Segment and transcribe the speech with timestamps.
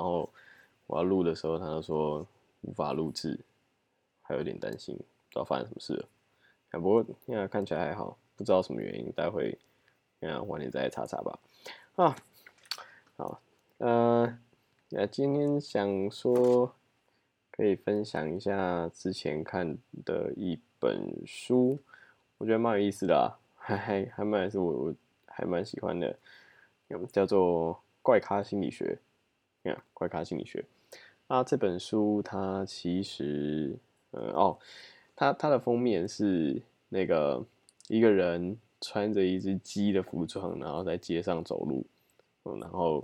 [0.00, 0.26] 然后
[0.86, 2.26] 我要录的时候，他就说
[2.62, 3.38] 无法录制，
[4.22, 6.08] 还有点担心，不知道发生什么事了。
[6.80, 9.58] 不过现在看起来还好，不知道什么原因，待会
[10.20, 11.38] 嗯晚点再查查吧。
[11.96, 12.16] 啊，
[13.18, 13.42] 好，
[13.76, 14.38] 呃，
[14.88, 16.74] 那今天想说
[17.50, 19.76] 可以分享一下之前看
[20.06, 21.78] 的一本书，
[22.38, 24.94] 我觉得蛮有意思的啊， 还还还蛮是我我
[25.26, 26.18] 还蛮喜欢的，
[27.12, 28.98] 叫做《怪咖心理学》。
[29.64, 30.64] 看，怪咖心理学。
[31.28, 33.76] 那这本书它其实，
[34.10, 34.58] 呃，哦，
[35.14, 37.44] 它它的封面是那个
[37.86, 41.86] 一个人穿着一只鸡的服装，然后在街上走路。
[42.44, 43.00] 嗯，然后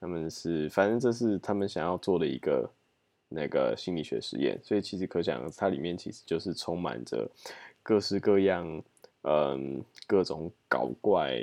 [0.00, 2.70] 他们是，反正这是他们想要做的一个
[3.28, 4.58] 那个心理学实验。
[4.62, 7.28] 所以其实可想，它里面其实就是充满着
[7.82, 8.82] 各式各样，
[9.22, 11.38] 嗯，各种搞怪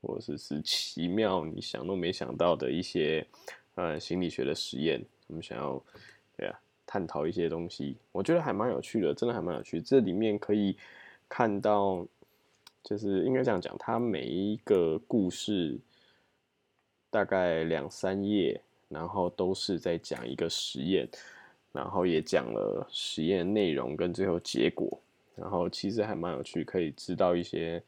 [0.00, 3.24] 或者是奇妙，你想都没想到的一些。
[3.76, 5.82] 呃，心理学的实验，我们想要
[6.34, 9.82] 对啊，探讨一些东西，我觉得还蛮有趣的，真的还蛮有趣。
[9.82, 10.74] 这里面可以
[11.28, 12.06] 看到，
[12.82, 15.78] 就是应该这样讲，它每一个故事
[17.10, 21.06] 大概两三页，然后都是在讲一个实验，
[21.70, 24.98] 然后也讲了实验内容跟最后结果，
[25.34, 27.82] 然后其实还蛮有趣，可以知道一些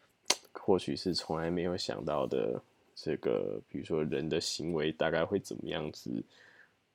[0.54, 2.62] 或许是从来没有想到的。
[2.94, 6.24] 这个，比如说人的行为大概会怎么样子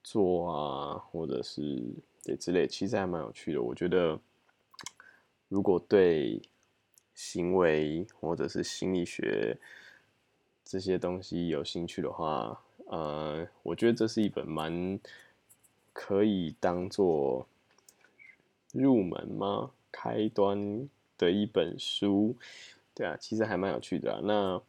[0.04, 1.84] 做啊，或者是
[2.24, 3.62] 对之类，其实还蛮有趣的。
[3.62, 4.20] 我觉得，
[5.48, 6.42] 如果对
[7.14, 9.58] 行为或者是心理学
[10.64, 15.00] 这些东西有兴趣的话，呃，我觉得这是一本蛮
[15.92, 17.46] 可以当做
[18.72, 19.72] 入门吗？
[19.92, 22.38] 开端的一本书，
[22.94, 24.22] 对啊，其实还蛮有趣的。
[24.24, 24.62] 那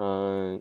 [0.00, 0.60] 嗯，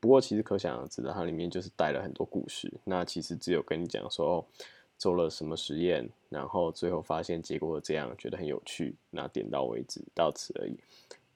[0.00, 2.72] 不过其实可想而知的，它里面就是带了很多故事。
[2.84, 4.42] 那其实只有跟你讲说
[4.96, 8.94] 做了什么实验，然后最后发现结果这样，觉得很有趣。
[9.10, 10.74] 那点到为止，到此而已。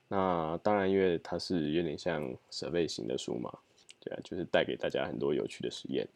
[0.08, 3.52] 那当然，因为它是有点像设备型的书嘛，
[4.00, 6.08] 对啊，就是带给大家很多有趣的实验。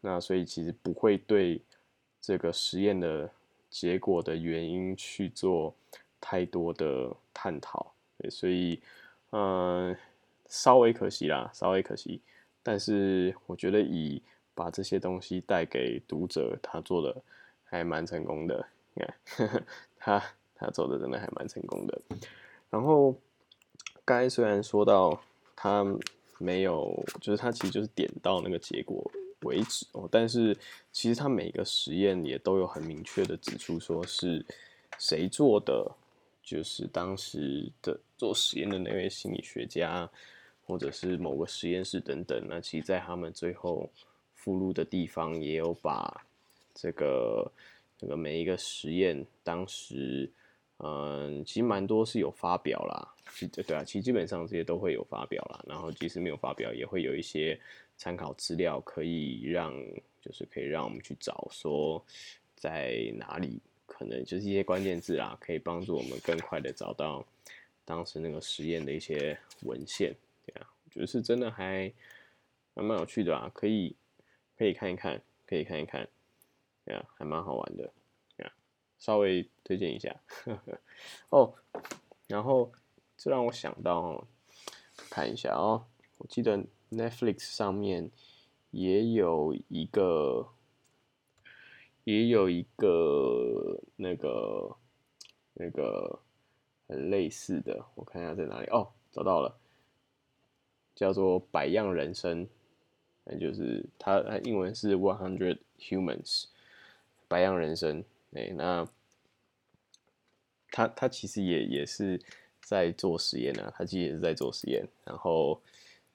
[0.00, 1.62] 那所以其实不会对
[2.20, 3.30] 这个实验的
[3.70, 5.72] 结果的原因去做
[6.20, 7.92] 太多的探讨。
[8.28, 8.80] 所以
[9.30, 9.96] 嗯。
[10.48, 12.20] 稍微可惜啦，稍微可惜，
[12.62, 14.22] 但是我觉得以
[14.54, 17.22] 把这些东西带给读者，他做的
[17.64, 18.66] 还蛮成功的。
[18.94, 19.66] 你看，
[19.98, 20.22] 他
[20.54, 22.00] 他做的真的还蛮成功的。
[22.70, 23.14] 然后，
[24.04, 25.20] 该虽然说到
[25.56, 25.84] 他
[26.38, 29.10] 没有，就是他其实就是点到那个结果
[29.42, 30.56] 为止哦，但是
[30.92, 34.44] 其实他每个实验也都有很明确的指出说是
[34.98, 35.90] 谁做的，
[36.42, 40.08] 就是当时的做实验的那位心理学家。
[40.66, 43.86] 或者是某个实验室等等，那其实在他们最后
[44.34, 46.24] 附录的地方也有把
[46.74, 47.52] 这个
[47.98, 50.26] 这个每一个实验当时，
[50.78, 55.62] 嗯，其实蛮多是有发表啦，其对啊，其实基本上这些都会有发表啦。
[55.68, 57.60] 然后即使没有发表，也会有一些
[57.98, 59.70] 参考资料可以让，
[60.22, 62.02] 就是可以让我们去找说
[62.56, 67.22] 在哪里，可能就是一些关键字啦，可以帮助我们更快的找到
[67.84, 70.16] 当时那个实验的一些文献。
[70.90, 71.92] 觉得是真的还
[72.72, 73.96] 还蛮有趣的啊，可以
[74.56, 76.08] 可以看一看，可以看一看，
[76.84, 77.92] 对啊，还蛮好玩的，
[78.36, 78.52] 对啊，
[78.96, 80.80] 稍微推荐一下呵呵
[81.30, 81.54] 哦。
[82.28, 82.70] 然后
[83.16, 84.24] 这让我想到，
[85.10, 85.84] 看一下哦，
[86.18, 88.08] 我记得 Netflix 上面
[88.70, 90.48] 也有一个，
[92.04, 94.76] 也有一个那个
[95.54, 96.20] 那个
[96.88, 99.56] 很类似的，我看一下在哪里哦，找到了。
[100.94, 102.46] 叫做《百样人生》，
[103.24, 106.44] 那就是它，它英文是 One Hundred Humans，
[107.26, 108.04] 百样人生。
[108.32, 108.88] 哎，那
[110.70, 112.20] 他他其实也也是
[112.60, 114.86] 在做实验啊，他其实也是在做实验。
[115.04, 115.60] 然后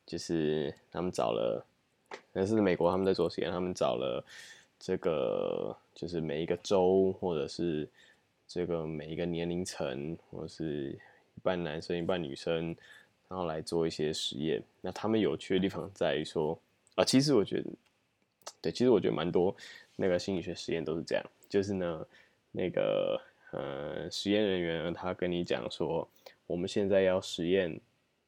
[0.06, 1.66] 就是他们找了，
[2.32, 4.24] 那是美国他们在做实验，他们找了
[4.80, 7.90] 这个就是每一个州，或者是
[8.50, 10.92] 这个每一个年龄层，或是
[11.36, 12.76] 一半男生一半女生。
[13.30, 14.60] 然后来做一些实验。
[14.82, 16.60] 那他们有趣的地方在于说，
[16.96, 17.70] 啊，其实我觉得，
[18.60, 19.56] 对，其实我觉得蛮多
[19.96, 22.08] 那个心理学实验都是这样，就是呢，
[22.52, 26.10] 那个呃，实验人员他跟你讲说，
[26.48, 27.80] 我们现在要实验，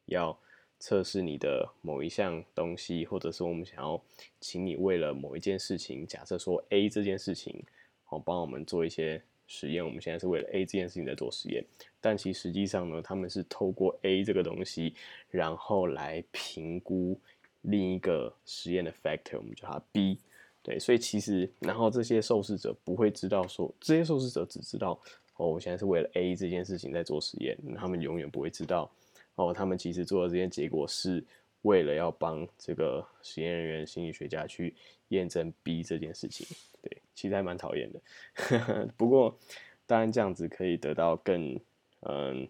[0.05, 0.37] 要
[0.77, 3.99] 测试你的某一项东西，或者是我们想要
[4.39, 7.65] 请你为了某一件事情，假设说 A 这件事情，
[8.03, 9.19] 好帮我们做一些。
[9.53, 11.61] 实验，我们现在是为了 A 这件事情在做实验，
[11.99, 14.95] 但其实际上呢，他们是透过 A 这个东西，
[15.29, 17.19] 然后来评估
[17.61, 20.17] 另一个实验的 factor，我们叫它 B。
[20.63, 24.97] 对，所以其实，然后这些受试者不会知道说，这些受试者只知道
[25.35, 28.89] 哦，我现在是为了 A 这件事情在做实验，他们永远不会知道
[29.35, 31.21] 哦，他们其实做的这些结果是
[31.63, 34.73] 为了要帮这个实验人员、心理学家去
[35.09, 36.47] 验证 B 这件事情。
[36.81, 38.87] 对，其实还蛮讨厌的。
[38.97, 39.37] 不过，
[39.85, 41.59] 当然这样子可以得到更，
[42.01, 42.47] 嗯，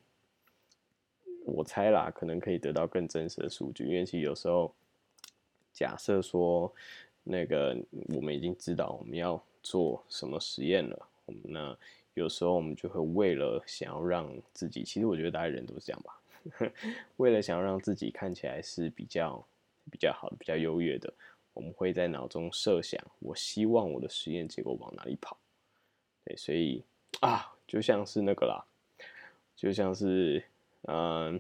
[1.46, 4.74] 我猜啦，可能可以得到更真实的数据，因为其实有时候
[5.74, 6.74] 假设说。
[7.24, 7.78] 那个
[8.16, 11.08] 我们已经知道我们要做什么实验了，
[11.44, 11.78] 那
[12.16, 16.20] 有时候我们就会为了想要让自己，其实我觉得大家人都是这样吧，
[17.18, 19.46] 为了想要让自己看起来是比较
[19.92, 21.14] 比较好的、比较优越的，
[21.54, 25.38] 我们会在脑中设想，我希望我的实验结果往哪里跑。
[26.26, 26.84] 对，所以
[27.22, 28.64] 啊，就像是那个啦，
[29.56, 30.44] 就像是
[30.84, 31.40] 嗯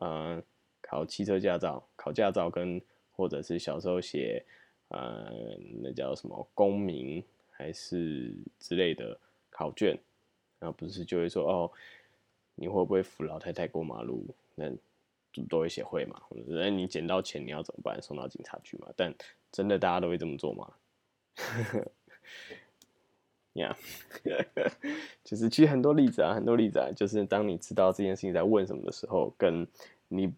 [0.00, 0.42] 嗯，
[0.80, 2.80] 考汽车驾照、考驾照跟
[3.12, 4.44] 或者是小时候写。
[4.88, 9.18] 呃，那叫什么公民还是之类的
[9.50, 9.98] 考卷，
[10.60, 11.72] 然后不是就会说哦，
[12.54, 14.24] 你会不会扶老太太过马路？
[14.54, 14.70] 那
[15.44, 16.20] 都会写会嘛。
[16.46, 18.00] 那你捡到钱你要怎么办？
[18.02, 18.88] 送到警察局嘛？
[18.96, 19.14] 但
[19.52, 20.72] 真的大家都会这么做吗？
[23.54, 23.76] 呀，
[25.24, 29.66] 就是其实很多例子啊，很多例子啊，就是当你知道这件事情在问什么的时候，跟
[30.08, 30.32] 你。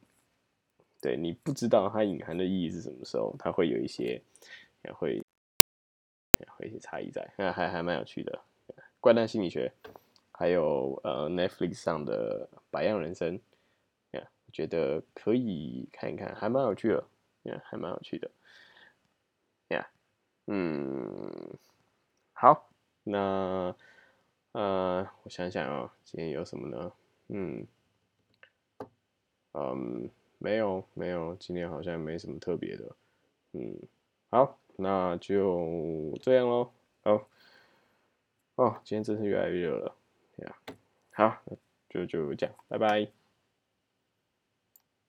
[1.00, 4.20] 对你不知道它隐含的意义是什么时候，它会有一些，
[4.84, 5.22] 也会，
[6.48, 8.36] 会一些差异在，那还还蛮有趣的。
[8.98, 9.72] 怪诞心理学，
[10.32, 13.38] 还有呃 Netflix 上的百样人生，
[14.52, 17.04] 觉得可以看一看，还蛮有趣的，
[17.44, 18.30] 呀，还蛮有趣的，
[19.68, 19.88] 呀，
[20.46, 21.58] 嗯，
[22.32, 22.70] 好，
[23.04, 23.74] 那
[24.52, 26.92] 呃，我想想啊，今天有什么呢？
[27.28, 27.66] 嗯，
[29.52, 30.10] 嗯。
[30.40, 32.94] 没有没有，今天好像没什么特别的，
[33.54, 33.76] 嗯，
[34.30, 36.70] 好，那就这样喽，
[37.02, 37.28] 好，
[38.54, 39.96] 哦，今天真是越来越热了，
[40.36, 40.56] 呀，
[41.10, 41.42] 好，
[41.88, 43.17] 就就这样，拜拜。